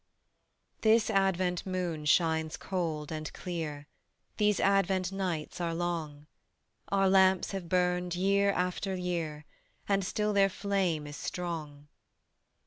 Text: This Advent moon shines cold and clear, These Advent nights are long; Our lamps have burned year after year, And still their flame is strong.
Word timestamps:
This 0.81 1.11
Advent 1.11 1.63
moon 1.63 2.05
shines 2.05 2.57
cold 2.57 3.11
and 3.11 3.31
clear, 3.33 3.87
These 4.37 4.59
Advent 4.59 5.11
nights 5.11 5.61
are 5.61 5.75
long; 5.75 6.25
Our 6.87 7.07
lamps 7.07 7.51
have 7.51 7.69
burned 7.69 8.15
year 8.15 8.51
after 8.51 8.95
year, 8.95 9.45
And 9.87 10.03
still 10.03 10.33
their 10.33 10.49
flame 10.49 11.05
is 11.05 11.17
strong. 11.17 11.87